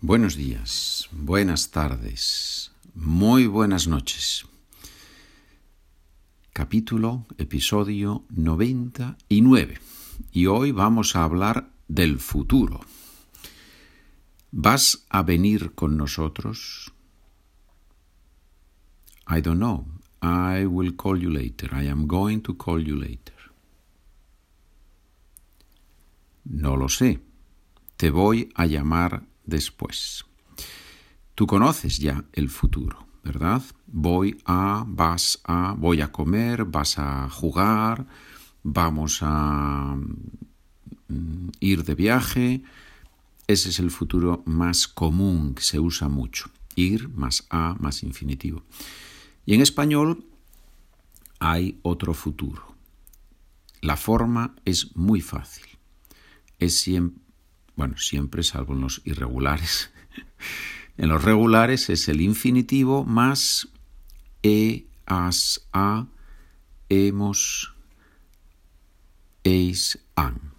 Buenos 0.00 0.36
días, 0.36 1.08
buenas 1.10 1.72
tardes, 1.72 2.70
muy 2.94 3.48
buenas 3.48 3.88
noches. 3.88 4.46
Capítulo, 6.52 7.26
episodio 7.36 8.22
99. 8.30 9.80
Y 10.30 10.46
hoy 10.46 10.70
vamos 10.70 11.16
a 11.16 11.24
hablar 11.24 11.72
del 11.88 12.20
futuro. 12.20 12.78
¿Vas 14.52 15.04
a 15.08 15.24
venir 15.24 15.74
con 15.74 15.96
nosotros? 15.96 16.92
I 19.28 19.40
don't 19.40 19.58
know. 19.58 19.84
I 20.22 20.64
will 20.64 20.94
call 20.94 21.18
you 21.18 21.28
later. 21.28 21.74
I 21.74 21.88
am 21.88 22.06
going 22.06 22.38
to 22.42 22.56
call 22.56 22.80
you 22.80 22.94
later. 22.94 23.34
No 26.44 26.76
lo 26.76 26.88
sé. 26.88 27.20
Te 27.96 28.10
voy 28.10 28.48
a 28.54 28.66
llamar 28.66 29.26
después. 29.48 30.24
Tú 31.34 31.46
conoces 31.46 31.98
ya 31.98 32.24
el 32.32 32.48
futuro, 32.48 33.06
¿verdad? 33.24 33.62
Voy 33.86 34.40
a, 34.44 34.84
vas 34.86 35.40
a, 35.44 35.74
voy 35.76 36.00
a 36.00 36.12
comer, 36.12 36.64
vas 36.64 36.98
a 36.98 37.28
jugar, 37.30 38.06
vamos 38.62 39.20
a 39.22 39.96
mm, 41.08 41.48
ir 41.60 41.84
de 41.84 41.94
viaje. 41.94 42.62
Ese 43.46 43.70
es 43.70 43.78
el 43.78 43.90
futuro 43.90 44.42
más 44.44 44.86
común 44.86 45.54
que 45.54 45.62
se 45.62 45.80
usa 45.80 46.08
mucho. 46.08 46.50
Ir 46.74 47.08
más 47.08 47.46
a 47.50 47.74
más 47.80 48.02
infinitivo. 48.02 48.62
Y 49.46 49.54
en 49.54 49.62
español 49.62 50.26
hay 51.38 51.78
otro 51.82 52.14
futuro. 52.14 52.74
La 53.80 53.96
forma 53.96 54.54
es 54.64 54.94
muy 54.96 55.20
fácil. 55.20 55.64
Es 56.58 56.78
siempre 56.80 57.27
bueno, 57.78 57.96
siempre 57.96 58.42
salvo 58.42 58.74
en 58.74 58.80
los 58.80 59.02
irregulares. 59.04 59.92
en 60.98 61.08
los 61.08 61.22
regulares 61.22 61.88
es 61.90 62.08
el 62.08 62.20
infinitivo 62.20 63.04
más 63.04 63.68
e, 64.42 64.88
as, 65.06 65.68
a, 65.72 66.08
hemos, 66.88 67.72
eis, 69.44 70.00
an. 70.16 70.54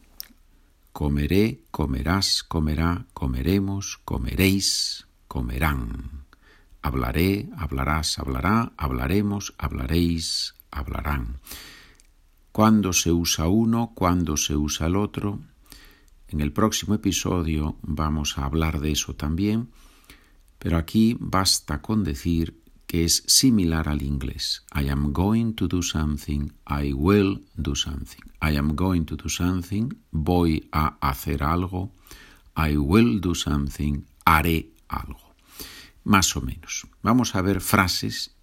Comeré, 0.94 1.60
comerás, 1.72 2.42
comerá, 2.42 3.06
comeremos, 3.14 4.00
comeréis, 4.06 5.06
comerán. 5.28 6.24
Hablaré, 6.82 7.50
hablarás, 7.58 8.18
hablará, 8.18 8.72
hablaremos, 8.78 9.56
hablaréis, 9.58 10.56
hablarán. 10.72 11.42
¿Cuándo 12.54 12.94
se 12.94 13.12
usa 13.12 13.50
uno? 13.50 13.92
¿Cuándo 13.94 14.38
se 14.38 14.56
usa 14.56 14.88
el 14.88 14.96
otro? 14.96 15.42
En 16.32 16.42
el 16.42 16.54
próximo 16.54 16.94
episodio 16.94 17.80
vamos 17.82 18.38
a 18.38 18.46
hablar 18.46 18.82
de 18.82 18.92
eso 18.92 19.16
también, 19.16 19.72
pero 20.60 20.78
aquí 20.78 21.18
basta 21.20 21.82
con 21.82 22.04
decir 22.04 22.62
que 22.86 23.04
es 23.04 23.24
similar 23.26 23.90
al 23.90 24.04
inglés. 24.04 24.64
I 24.80 24.90
am 24.90 25.12
going 25.12 25.54
to 25.54 25.68
do 25.68 25.82
something, 25.82 26.52
I 26.68 26.94
will 26.94 27.44
do 27.56 27.76
something. 27.76 28.22
I 28.44 28.58
am 28.58 28.76
going 28.76 29.06
to 29.06 29.16
do 29.16 29.28
something, 29.28 29.90
voy 30.12 30.70
a 30.72 30.98
hacer 31.02 31.42
algo, 31.42 31.92
I 32.56 32.78
will 32.78 33.20
do 33.22 33.34
something, 33.34 34.06
haré 34.24 34.72
algo. 34.88 35.34
Más 36.04 36.36
o 36.36 36.42
menos. 36.42 36.86
Vamos 37.02 37.34
a 37.34 37.42
ver 37.42 37.60
frases 37.60 38.36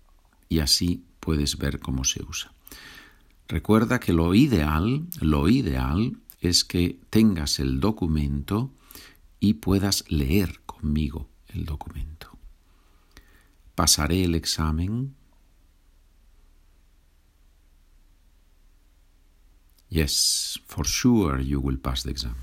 y 0.48 0.58
así 0.58 1.04
puedes 1.20 1.56
ver 1.56 1.78
cómo 1.78 2.02
se 2.02 2.24
usa. 2.24 2.52
Recuerda 3.46 4.00
que 4.00 4.12
lo 4.12 4.34
ideal, 4.34 5.06
lo 5.20 5.48
ideal 5.48 6.16
es 6.40 6.64
que 6.64 7.00
tengas 7.10 7.58
el 7.58 7.80
documento 7.80 8.70
y 9.40 9.54
puedas 9.54 10.04
leer 10.08 10.60
conmigo 10.66 11.28
el 11.48 11.64
documento. 11.64 12.38
Pasaré 13.74 14.24
el 14.24 14.34
examen. 14.34 15.14
Yes, 19.88 20.60
for 20.66 20.86
sure 20.86 21.42
you 21.42 21.60
will 21.60 21.78
pass 21.78 22.02
the 22.02 22.10
exam. 22.10 22.34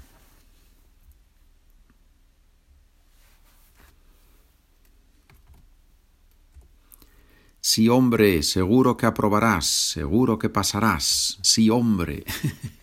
Sí, 7.66 7.88
hombre, 7.88 8.44
seguro 8.44 8.98
que 8.98 9.06
aprobarás, 9.06 9.66
seguro 9.66 10.38
que 10.38 10.50
pasarás. 10.50 11.40
Sí, 11.42 11.70
hombre. 11.70 12.26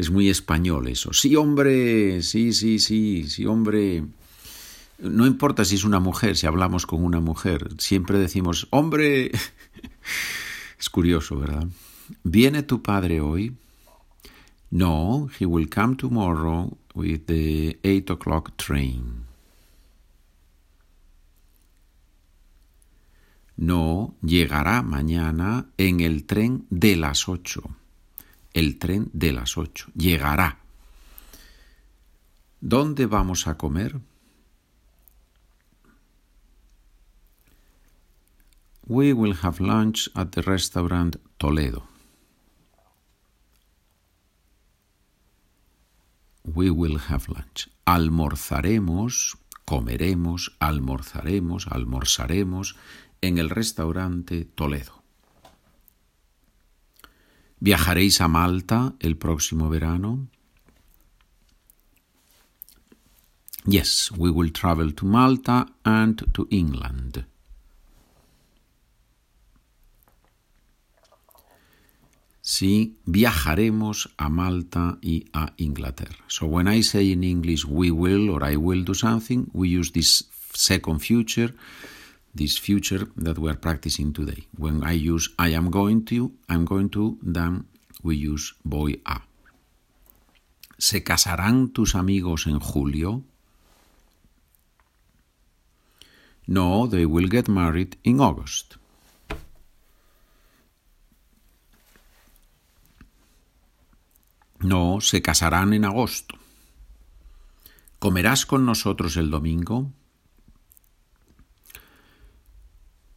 Es 0.00 0.10
muy 0.10 0.30
español 0.30 0.88
eso. 0.88 1.12
Sí, 1.12 1.36
hombre, 1.36 2.22
sí, 2.22 2.54
sí, 2.54 2.78
sí, 2.78 3.28
sí, 3.28 3.44
hombre. 3.44 4.02
No 4.98 5.26
importa 5.26 5.62
si 5.66 5.74
es 5.74 5.84
una 5.84 6.00
mujer, 6.00 6.38
si 6.38 6.46
hablamos 6.46 6.86
con 6.86 7.04
una 7.04 7.20
mujer, 7.20 7.68
siempre 7.76 8.18
decimos, 8.18 8.66
hombre. 8.70 9.30
Es 10.78 10.88
curioso, 10.88 11.38
¿verdad? 11.38 11.66
¿Viene 12.22 12.62
tu 12.62 12.80
padre 12.80 13.20
hoy? 13.20 13.54
No, 14.70 15.28
he 15.38 15.44
will 15.44 15.68
come 15.68 15.96
tomorrow 15.96 16.78
with 16.94 17.26
the 17.26 17.78
eight 17.82 18.08
o'clock 18.08 18.56
train. 18.56 19.26
No, 23.58 24.14
llegará 24.22 24.80
mañana 24.80 25.66
en 25.76 26.00
el 26.00 26.24
tren 26.24 26.64
de 26.70 26.96
las 26.96 27.28
ocho 27.28 27.76
el 28.52 28.78
tren 28.78 29.10
de 29.12 29.32
las 29.32 29.56
ocho. 29.56 29.90
Llegará. 29.94 30.58
¿Dónde 32.60 33.06
vamos 33.06 33.46
a 33.46 33.56
comer? 33.56 34.00
We 38.86 39.12
will 39.12 39.36
have 39.42 39.60
lunch 39.60 40.10
at 40.14 40.32
the 40.32 40.42
restaurant 40.42 41.16
Toledo. 41.38 41.84
We 46.44 46.70
will 46.70 46.98
have 47.08 47.28
lunch. 47.28 47.70
Almorzaremos, 47.84 49.38
comeremos, 49.64 50.56
almorzaremos, 50.58 51.68
almorzaremos 51.68 52.76
en 53.20 53.38
el 53.38 53.48
restaurante 53.50 54.44
Toledo. 54.44 54.99
¿Viajaréis 57.60 58.20
a 58.22 58.28
Malta 58.28 58.94
el 59.00 59.16
próximo 59.16 59.68
verano? 59.68 60.28
Yes, 63.66 64.10
we 64.16 64.30
will 64.30 64.50
travel 64.50 64.94
to 64.94 65.04
Malta 65.04 65.66
and 65.84 66.24
to 66.32 66.48
England. 66.50 67.26
Sí, 72.40 72.96
viajaremos 73.04 74.10
a 74.16 74.28
Malta 74.30 74.98
y 75.02 75.26
a 75.34 75.52
Inglaterra. 75.58 76.24
So 76.26 76.46
when 76.46 76.66
I 76.66 76.82
say 76.82 77.12
in 77.12 77.22
English 77.22 77.66
we 77.66 77.90
will 77.90 78.30
or 78.30 78.42
I 78.42 78.56
will 78.56 78.82
do 78.82 78.94
something, 78.94 79.50
we 79.52 79.68
use 79.68 79.92
this 79.92 80.24
second 80.54 81.00
future 81.00 81.54
this 82.34 82.58
future 82.58 83.08
that 83.16 83.38
we 83.38 83.50
are 83.50 83.56
practicing 83.56 84.12
today. 84.12 84.46
When 84.56 84.82
I 84.84 84.92
use 84.92 85.30
I 85.38 85.48
am 85.48 85.70
going 85.70 86.04
to, 86.06 86.32
I'm 86.48 86.64
going 86.64 86.90
to, 86.90 87.18
then 87.22 87.66
we 88.02 88.16
use 88.16 88.54
voy 88.64 89.00
a. 89.04 89.22
¿Se 90.78 91.02
casarán 91.02 91.72
tus 91.72 91.94
amigos 91.94 92.46
en 92.46 92.58
julio? 92.58 93.22
No, 96.46 96.86
they 96.86 97.04
will 97.04 97.28
get 97.28 97.48
married 97.48 97.96
in 98.02 98.20
August. 98.20 98.76
No, 104.62 105.00
se 105.00 105.22
casarán 105.22 105.72
en 105.72 105.84
agosto. 105.84 106.36
¿Comerás 107.98 108.46
con 108.46 108.66
nosotros 108.66 109.16
el 109.16 109.30
domingo? 109.30 109.92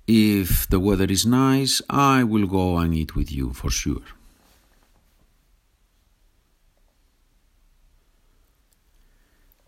If 0.06 0.68
the 0.68 0.80
weather 0.80 1.10
is 1.10 1.26
nice, 1.26 1.82
I 1.90 2.24
will 2.24 2.46
go 2.48 2.78
and 2.78 2.94
eat 2.94 3.16
with 3.16 3.32
you 3.32 3.54
for 3.54 3.72
sure. 3.72 4.04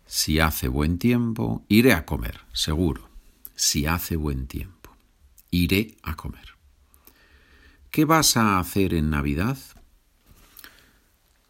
Si 0.05 0.39
hace 0.39 0.67
buen 0.67 0.97
tiempo, 0.97 1.63
iré 1.69 1.93
a 1.93 2.05
comer, 2.05 2.41
seguro. 2.53 3.09
Si 3.55 3.85
hace 3.85 4.17
buen 4.17 4.47
tiempo, 4.47 4.95
iré 5.51 5.97
a 6.03 6.15
comer. 6.15 6.55
¿Qué 7.91 8.03
vas 8.05 8.35
a 8.35 8.59
hacer 8.59 8.93
en 8.93 9.09
Navidad? 9.09 9.57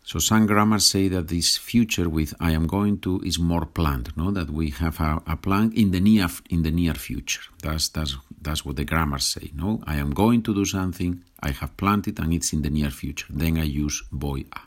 So 0.06 0.20
some 0.20 0.46
grammars 0.46 0.86
say 0.86 1.08
that 1.08 1.30
this 1.30 1.58
future 1.58 2.08
with 2.08 2.36
I 2.40 2.52
am 2.52 2.68
going 2.68 3.00
to 3.00 3.22
is 3.22 3.40
more 3.40 3.66
planned, 3.66 4.16
no? 4.16 4.30
That 4.30 4.52
we 4.52 4.70
have 4.70 5.00
a, 5.00 5.20
a 5.26 5.36
plan 5.36 5.72
in 5.76 5.90
the 5.90 6.00
near 6.00 6.28
in 6.52 6.62
the 6.62 6.70
near 6.70 6.94
future. 6.94 7.42
That's 7.64 7.90
that's 7.90 8.16
that's 8.40 8.64
what 8.64 8.76
the 8.76 8.86
grammars 8.86 9.26
say, 9.26 9.50
no? 9.56 9.82
I 9.88 9.96
am 9.96 10.12
going 10.12 10.44
to 10.44 10.54
do 10.54 10.64
something, 10.64 11.24
I 11.40 11.50
have 11.50 11.76
planned 11.76 12.08
it, 12.08 12.20
and 12.20 12.32
it's 12.32 12.54
in 12.54 12.62
the 12.62 12.70
near 12.70 12.92
future. 12.92 13.26
Then 13.32 13.58
I 13.58 13.64
use 13.64 14.04
voy 14.12 14.46
a. 14.54 14.62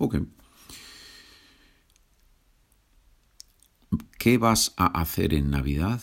Okay. 0.00 0.22
¿Qué 4.18 4.36
vas 4.36 4.72
a 4.76 5.00
hacer 5.00 5.32
en 5.32 5.50
Navidad? 5.50 6.02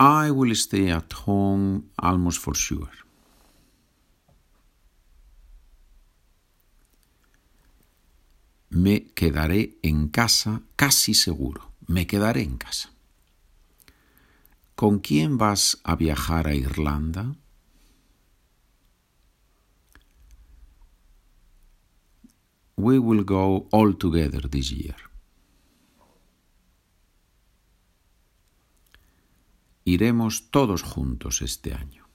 I 0.00 0.30
will 0.30 0.54
stay 0.54 0.88
at 0.88 1.12
home 1.12 1.90
almost 1.98 2.38
for 2.38 2.54
sure. 2.54 3.03
Me 8.74 9.04
quedaré 9.12 9.78
en 9.82 10.08
casa 10.08 10.62
casi 10.74 11.14
seguro. 11.14 11.70
Me 11.86 12.08
quedaré 12.08 12.42
en 12.42 12.56
casa. 12.56 12.90
¿Con 14.74 14.98
quién 14.98 15.38
vas 15.38 15.78
a 15.84 15.94
viajar 15.94 16.48
a 16.48 16.56
Irlanda? 16.56 17.36
We 22.74 22.98
will 22.98 23.22
go 23.24 23.68
all 23.70 23.96
together 23.96 24.48
this 24.50 24.70
year. 24.70 24.96
Iremos 29.84 30.50
todos 30.50 30.82
juntos 30.82 31.42
este 31.42 31.74
año. 31.74 32.08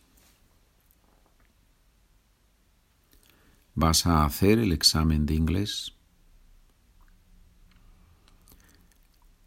¿Vas 3.75 4.05
a 4.05 4.25
hacer 4.25 4.59
el 4.59 4.73
examen 4.73 5.25
de 5.25 5.35
inglés? 5.35 5.93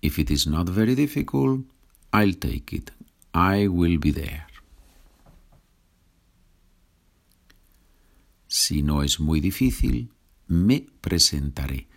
If 0.02 0.18
it 0.18 0.30
is 0.30 0.46
not 0.46 0.68
very 0.68 0.94
difficult, 0.94 1.60
I'll 2.12 2.34
take 2.34 2.76
it. 2.76 2.90
I 3.32 3.68
will 3.68 3.98
be 3.98 4.12
there. 4.12 4.46
Si 8.48 8.82
no 8.82 9.02
es 9.02 9.18
muy 9.18 9.40
difícil, 9.40 10.10
me 10.48 10.86
presentaré. 11.00 11.88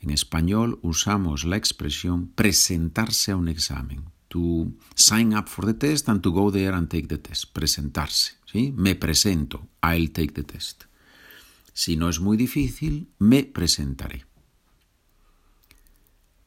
En 0.00 0.10
español 0.10 0.78
usamos 0.82 1.44
la 1.44 1.56
expresión 1.56 2.28
presentarse 2.34 3.32
a 3.32 3.36
un 3.36 3.48
examen 3.48 4.04
to 4.28 4.72
sign 4.94 5.34
up 5.34 5.48
for 5.48 5.66
the 5.66 5.74
test 5.74 6.08
and 6.08 6.22
to 6.22 6.32
go 6.32 6.50
there 6.50 6.74
and 6.74 6.88
take 6.88 7.08
the 7.08 7.18
test. 7.18 7.52
Presentarse. 7.52 8.32
¿sí? 8.46 8.72
Me 8.72 8.94
presento. 8.94 9.68
I'll 9.82 10.10
take 10.10 10.32
the 10.32 10.44
test. 10.44 10.84
Si 11.72 11.96
no 11.96 12.08
es 12.08 12.20
muy 12.20 12.36
difícil, 12.36 13.08
me 13.18 13.44
presentaré. 13.44 14.24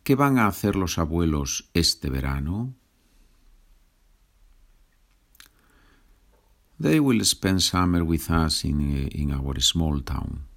¿Qué 0.03 0.15
van 0.15 0.38
a 0.38 0.47
hacer 0.47 0.75
los 0.75 0.97
abuelos 0.97 1.69
este 1.73 2.09
verano? 2.09 2.73
They 6.81 7.00
will 7.00 7.23
spend 7.23 7.61
summer 7.61 8.03
with 8.03 8.29
us 8.29 8.65
in, 8.65 9.09
in 9.11 9.31
our 9.31 9.61
small 9.61 10.03
town. 10.03 10.47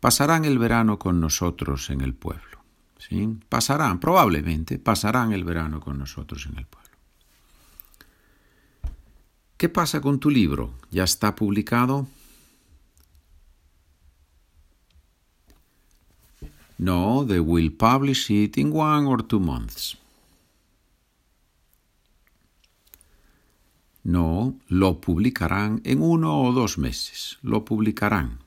pasarán 0.00 0.46
el 0.46 0.58
verano 0.58 0.98
con 0.98 1.20
nosotros 1.20 1.90
en 1.90 2.00
el 2.00 2.14
pueblo. 2.14 2.64
¿sí? 2.98 3.38
Pasarán, 3.48 4.00
probablemente, 4.00 4.78
pasarán 4.78 5.32
el 5.32 5.44
verano 5.44 5.80
con 5.80 5.98
nosotros 5.98 6.46
en 6.46 6.58
el 6.58 6.66
pueblo. 6.66 6.90
¿Qué 9.56 9.68
pasa 9.68 10.00
con 10.00 10.18
tu 10.18 10.30
libro? 10.30 10.72
¿Ya 10.90 11.04
está 11.04 11.36
publicado? 11.36 12.08
No, 16.80 17.24
they 17.24 17.40
will 17.40 17.70
publish 17.70 18.30
it 18.30 18.56
in 18.56 18.72
one 18.72 19.06
or 19.06 19.18
two 19.18 19.38
months. 19.38 19.96
No, 24.02 24.56
lo 24.68 24.98
publicarán 25.00 25.82
en 25.84 26.00
uno 26.00 26.40
o 26.42 26.52
dos 26.52 26.78
meses. 26.78 27.38
Lo 27.42 27.64
publicarán. 27.66 28.38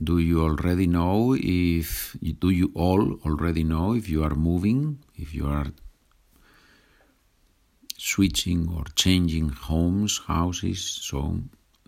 do 0.00 0.20
you 0.20 0.40
already 0.40 0.86
know 0.86 1.34
if 1.34 2.16
do 2.38 2.50
you 2.50 2.70
all 2.74 3.18
already 3.24 3.64
know 3.64 3.94
if 3.94 4.08
you 4.08 4.22
are 4.22 4.34
moving 4.34 4.98
if 5.16 5.34
you 5.34 5.46
are 5.46 5.72
switching 7.96 8.68
or 8.68 8.84
changing 8.94 9.48
homes 9.48 10.20
houses 10.28 10.80
so 10.80 11.40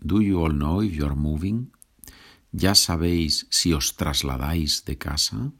do 0.05 0.19
you 0.19 0.41
all 0.41 0.49
know 0.49 0.81
if 0.81 0.93
you 0.93 1.05
are 1.05 1.15
moving 1.15 1.71
ya 2.53 2.75
sabéis 2.75 3.47
si 3.49 3.73
os 3.73 3.95
trasladáis 3.95 4.83
de 4.85 4.97
casa 4.97 5.51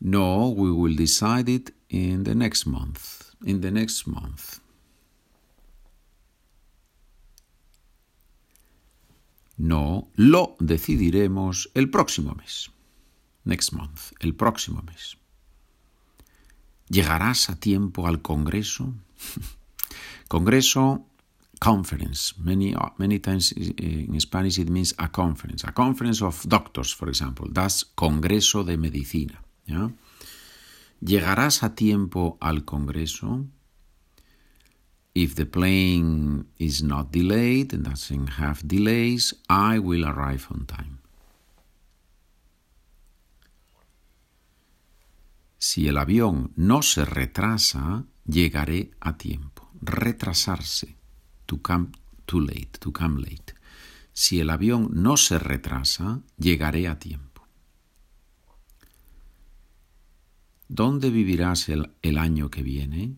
no 0.00 0.48
we 0.48 0.70
will 0.70 0.96
decide 0.96 1.48
it 1.48 1.74
in 1.88 2.24
the 2.24 2.34
next 2.34 2.66
month 2.66 3.34
in 3.44 3.60
the 3.60 3.70
next 3.70 4.06
month 4.06 4.60
No, 9.60 10.08
lo 10.14 10.56
decidiremos 10.58 11.70
el 11.74 11.90
próximo 11.90 12.34
mes. 12.34 12.70
Next 13.44 13.74
month, 13.74 14.12
el 14.20 14.34
próximo 14.34 14.80
mes. 14.80 15.18
¿Llegarás 16.88 17.50
a 17.50 17.56
tiempo 17.60 18.06
al 18.06 18.22
Congreso? 18.22 18.94
Congreso, 20.28 21.04
conference. 21.60 22.34
Many, 22.38 22.74
many 22.96 23.20
times 23.20 23.52
in 23.52 24.18
Spanish 24.18 24.58
it 24.58 24.68
means 24.70 24.94
a 24.98 25.08
conference. 25.08 25.62
A 25.64 25.72
conference 25.72 26.22
of 26.22 26.42
doctors, 26.48 26.92
for 26.94 27.08
example. 27.08 27.46
Das 27.52 27.84
Congreso 27.84 28.64
de 28.64 28.76
Medicina. 28.76 29.42
¿Llegarás 31.00 31.62
a 31.62 31.74
tiempo 31.74 32.38
al 32.40 32.64
Congreso? 32.64 33.46
If 35.14 35.34
the 35.34 35.46
plane 35.46 36.46
is 36.58 36.82
not 36.82 37.12
delayed 37.12 37.74
and 37.74 37.84
doesn't 37.84 38.38
have 38.38 38.62
delays, 38.66 39.36
I 39.48 39.78
will 39.78 40.04
arrive 40.04 40.46
on 40.50 40.66
time. 40.66 40.98
Si 45.58 45.88
el 45.88 45.98
avión 45.98 46.52
no 46.56 46.80
se 46.80 47.04
retrasa, 47.04 48.06
llegaré 48.24 48.92
a 49.00 49.18
tiempo. 49.18 49.68
Retrasarse. 49.82 50.99
To 51.50 51.60
come 51.60 51.90
too 52.26 52.40
late. 52.40 52.78
To 52.78 52.92
come 52.92 53.20
late. 53.20 53.54
Si 54.12 54.38
el 54.38 54.50
avión 54.50 54.88
no 54.92 55.16
se 55.16 55.36
retrasa, 55.36 56.22
llegaré 56.38 56.86
a 56.86 57.00
tiempo. 57.00 57.44
¿Dónde 60.68 61.10
vivirás 61.10 61.68
el, 61.68 62.18
año 62.18 62.52
que 62.52 62.62
viene? 62.62 63.16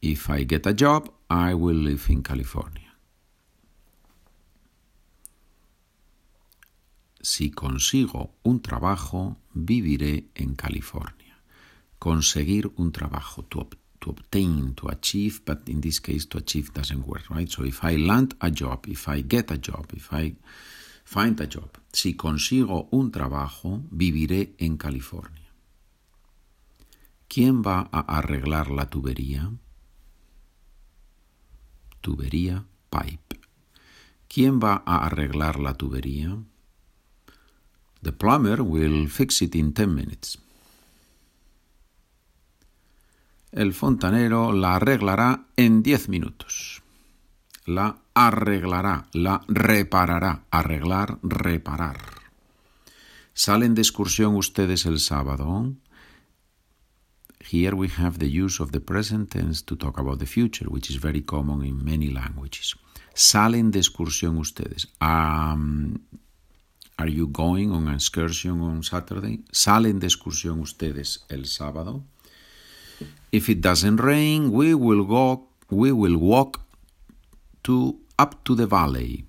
If 0.00 0.30
I 0.30 0.46
get 0.48 0.68
a 0.68 0.74
job, 0.78 1.12
I 1.28 1.54
will 1.54 1.82
live 1.82 2.04
in 2.08 2.22
California. 2.22 2.96
Si 7.20 7.50
consigo 7.50 8.36
un 8.44 8.62
trabajo, 8.62 9.40
viviré 9.54 10.30
en 10.36 10.54
California. 10.54 11.42
Conseguir 11.98 12.72
un 12.76 12.92
trabajo, 12.92 13.42
to, 13.42 13.68
to 14.00 14.10
obtain, 14.10 14.74
to 14.74 14.88
achieve, 14.88 15.42
but 15.44 15.68
in 15.68 15.80
this 15.80 16.00
case, 16.00 16.26
to 16.26 16.38
achieve 16.38 16.72
doesn't 16.72 17.06
work, 17.06 17.28
right? 17.30 17.48
So 17.48 17.64
if 17.64 17.84
I 17.84 17.96
land 17.96 18.34
a 18.40 18.50
job, 18.50 18.86
if 18.88 19.08
I 19.08 19.22
get 19.22 19.50
a 19.50 19.58
job, 19.58 19.86
if 19.94 20.12
I 20.12 20.34
find 21.04 21.40
a 21.40 21.46
job, 21.46 21.70
si 21.92 22.14
consigo 22.14 22.88
un 22.90 23.10
trabajo, 23.10 23.82
viviré 23.90 24.54
en 24.58 24.76
California. 24.76 25.52
¿Quién 27.28 27.62
va 27.62 27.88
a 27.92 28.00
arreglar 28.18 28.70
la 28.70 28.86
tubería? 28.86 29.52
tubería, 32.00 32.64
pipe. 32.90 33.40
¿Quién 34.28 34.60
va 34.60 34.82
a 34.86 35.06
arreglar 35.06 35.58
la 35.58 35.74
tubería? 35.74 36.38
The 38.02 38.12
plumber 38.12 38.62
will 38.62 39.08
fix 39.08 39.42
it 39.42 39.54
in 39.54 39.72
10 39.72 39.94
minutes. 39.94 40.38
El 43.52 43.74
fontanero 43.74 44.52
la 44.52 44.76
arreglará 44.76 45.46
en 45.56 45.82
10 45.82 46.08
minutos. 46.08 46.82
La 47.66 47.98
arreglará, 48.14 49.08
la 49.12 49.42
reparará, 49.48 50.44
arreglar, 50.50 51.18
reparar. 51.22 52.00
¿Salen 53.34 53.74
de 53.74 53.82
excursión 53.82 54.36
ustedes 54.36 54.86
el 54.86 55.00
sábado? 55.00 55.74
Here 57.50 57.74
we 57.74 57.88
have 57.88 58.18
the 58.18 58.30
use 58.30 58.62
of 58.62 58.70
the 58.70 58.80
present 58.80 59.30
tense 59.30 59.64
to 59.64 59.76
talk 59.76 59.98
about 59.98 60.20
the 60.20 60.26
future, 60.26 60.68
which 60.68 60.88
is 60.88 61.02
very 61.02 61.22
common 61.22 61.64
in 61.64 61.84
many 61.84 62.08
languages. 62.08 62.76
Salen 63.14 63.72
de 63.72 63.80
excursión 63.80 64.38
ustedes. 64.38 64.86
Um, 65.00 66.06
are 66.96 67.10
you 67.10 67.26
going 67.26 67.72
on 67.72 67.88
excursion 67.92 68.60
on 68.60 68.84
Saturday? 68.84 69.42
Salen 69.50 69.98
de 69.98 70.06
excursión 70.06 70.60
ustedes 70.60 71.24
el 71.28 71.46
sábado. 71.46 72.04
If 73.32 73.48
it 73.48 73.60
doesn't 73.60 74.00
rain, 74.00 74.50
we 74.50 74.74
will 74.74 75.04
go. 75.04 75.48
We 75.70 75.92
will 75.92 76.16
walk 76.16 76.60
to 77.62 78.00
up 78.18 78.42
to 78.44 78.54
the 78.56 78.66
valley. 78.66 79.24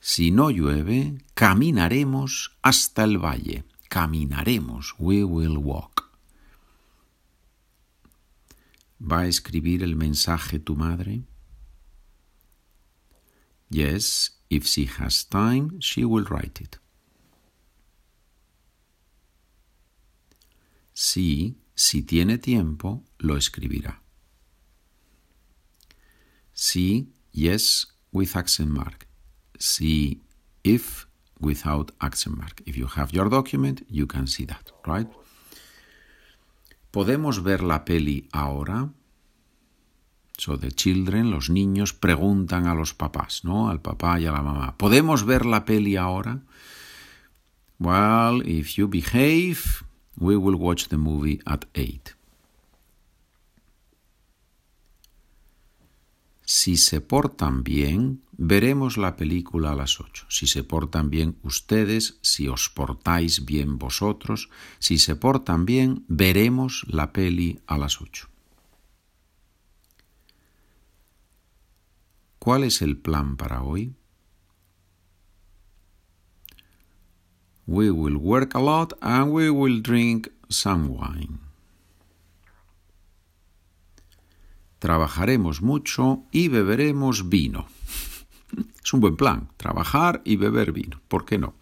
Si 0.00 0.30
no 0.30 0.50
llueve, 0.50 1.18
caminaremos 1.34 2.52
hasta 2.62 3.04
el 3.04 3.18
valle. 3.18 3.64
Caminaremos. 3.90 4.94
We 4.98 5.24
will 5.24 5.58
walk. 5.58 6.10
¿Va 9.00 9.20
a 9.20 9.26
escribir 9.26 9.82
el 9.82 9.96
mensaje 9.96 10.58
tu 10.58 10.74
madre? 10.74 11.22
Yes, 13.68 14.38
if 14.48 14.64
she 14.64 14.86
has 14.86 15.24
time, 15.24 15.78
she 15.80 16.04
will 16.04 16.24
write 16.24 16.62
it. 16.62 16.78
Sí, 20.98 21.58
si 21.74 22.02
tiene 22.02 22.38
tiempo, 22.38 23.04
lo 23.18 23.36
escribirá. 23.36 24.00
Sí, 26.54 27.12
yes, 27.32 27.88
with 28.12 28.34
accent 28.34 28.70
mark. 28.70 29.06
Sí, 29.58 30.22
if, 30.62 31.04
without 31.38 31.92
accent 31.98 32.38
mark. 32.38 32.62
If 32.64 32.76
you 32.78 32.88
have 32.96 33.12
your 33.12 33.28
document, 33.28 33.82
you 33.90 34.06
can 34.06 34.26
see 34.26 34.46
that, 34.46 34.72
right? 34.86 35.06
¿Podemos 36.92 37.42
ver 37.42 37.62
la 37.62 37.84
peli 37.84 38.26
ahora? 38.32 38.88
So 40.38 40.56
the 40.56 40.72
children, 40.72 41.30
los 41.30 41.50
niños, 41.50 41.92
preguntan 41.92 42.66
a 42.66 42.74
los 42.74 42.94
papás, 42.94 43.44
¿no? 43.44 43.68
Al 43.68 43.82
papá 43.82 44.18
y 44.18 44.24
a 44.24 44.32
la 44.32 44.40
mamá. 44.40 44.78
¿Podemos 44.78 45.26
ver 45.26 45.44
la 45.44 45.66
peli 45.66 45.96
ahora? 45.96 46.40
Well, 47.78 48.40
if 48.48 48.78
you 48.78 48.88
behave, 48.88 49.84
we 50.18 50.36
will 50.36 50.56
watch 50.56 50.88
the 50.88 50.96
movie 50.96 51.40
at 51.46 51.64
8. 51.74 52.16
Si 56.48 56.76
se 56.76 57.00
portan 57.00 57.64
bien, 57.64 58.22
veremos 58.30 58.96
la 58.96 59.16
película 59.16 59.72
a 59.72 59.74
las 59.74 60.00
ocho. 60.00 60.26
Si 60.28 60.46
se 60.46 60.62
portan 60.62 61.10
bien 61.10 61.38
ustedes, 61.42 62.18
si 62.22 62.46
os 62.46 62.68
portáis 62.68 63.44
bien 63.44 63.78
vosotros, 63.78 64.48
si 64.78 64.98
se 64.98 65.16
portan 65.16 65.66
bien, 65.66 66.04
veremos 66.06 66.86
la 66.88 67.12
peli 67.12 67.60
a 67.66 67.78
las 67.78 68.00
ocho. 68.00 68.28
¿Cuál 72.38 72.62
es 72.62 72.80
el 72.80 72.96
plan 72.96 73.36
para 73.36 73.62
hoy? 73.62 73.96
We 77.66 77.90
will 77.90 78.16
work 78.16 78.54
a 78.54 78.60
lot 78.60 78.92
and 79.00 79.32
we 79.32 79.50
will 79.50 79.80
drink 79.80 80.30
some 80.48 80.88
wine. 80.88 81.46
trabajaremos 84.78 85.62
mucho 85.62 86.22
y 86.30 86.48
beberemos 86.48 87.28
vino. 87.28 87.66
Es 88.84 88.92
un 88.92 89.00
buen 89.00 89.16
plan, 89.16 89.48
trabajar 89.56 90.22
y 90.24 90.36
beber 90.36 90.70
vino, 90.70 91.00
¿por 91.08 91.24
qué 91.24 91.38
no? 91.38 91.54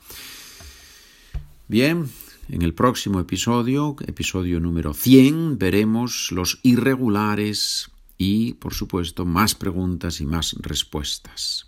Bien, 1.68 2.10
en 2.50 2.60
el 2.60 2.74
próximo 2.74 3.18
episodio, 3.18 3.96
episodio 4.06 4.60
número 4.60 4.92
100, 4.92 5.56
veremos 5.58 6.30
los 6.30 6.60
irregulares 6.62 7.90
y, 8.18 8.52
por 8.54 8.74
supuesto, 8.74 9.24
más 9.24 9.54
preguntas 9.54 10.20
y 10.20 10.26
más 10.26 10.54
respuestas. 10.60 11.66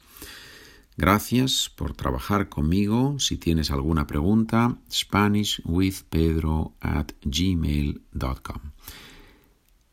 Gracias 0.97 1.71
por 1.75 1.95
trabajar 1.95 2.49
conmigo. 2.49 3.19
Si 3.19 3.37
tienes 3.37 3.71
alguna 3.71 4.07
pregunta, 4.07 4.79
SpanishWithPedro 4.91 6.75
at 6.81 7.13
gmail.com. 7.23 8.61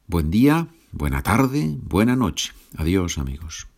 Buen 0.08 0.32
día 0.32 0.68
Buena 0.96 1.24
tarde, 1.24 1.76
buena 1.82 2.16
noche. 2.16 2.54
Adiós 2.78 3.18
amigos. 3.18 3.73